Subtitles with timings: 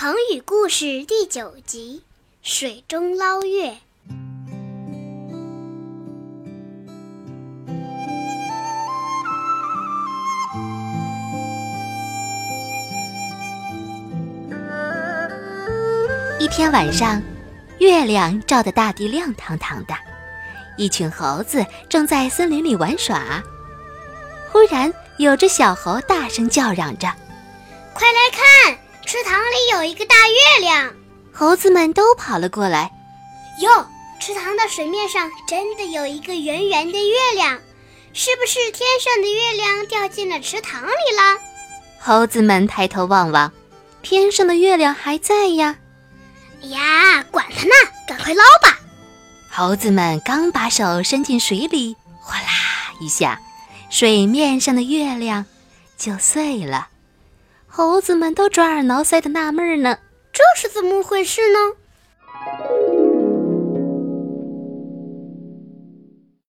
[0.00, 2.02] 成语故事第九集：
[2.40, 3.76] 水中捞月。
[16.38, 17.22] 一天晚上，
[17.78, 19.92] 月亮照得大地亮堂堂的，
[20.78, 23.42] 一群猴子正在森林里玩耍。
[24.50, 27.06] 忽然，有只小猴大声叫嚷着
[27.92, 28.78] ：“快来看，
[29.10, 30.94] 池塘里有一个大月亮！”
[31.34, 32.92] 猴子们都跑了过来。
[33.60, 33.84] 哟，
[34.20, 37.58] 池塘的水面上真的有一个圆圆的月亮，
[38.12, 41.40] 是不是天上的月亮掉进了池塘里了？
[41.98, 43.52] 猴子们抬头望望，
[44.00, 45.74] 天上的月亮还在呀。
[46.60, 47.72] 呀，管他呢，
[48.06, 48.78] 赶快捞吧！
[49.50, 52.46] 猴子们刚把手伸进水里，哗啦
[53.00, 53.40] 一下。
[53.90, 55.44] 水面上的月亮
[55.98, 56.86] 就碎了，
[57.72, 60.00] 猴子们都抓耳挠腮的纳闷呢，
[60.32, 62.89] 这是怎么回事呢？